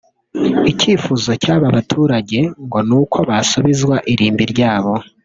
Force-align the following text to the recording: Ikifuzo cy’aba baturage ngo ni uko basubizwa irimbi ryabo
Ikifuzo 0.71 1.31
cy’aba 1.43 1.67
baturage 1.75 2.39
ngo 2.63 2.79
ni 2.87 2.93
uko 3.01 3.17
basubizwa 3.29 3.95
irimbi 4.11 4.43
ryabo 4.53 4.93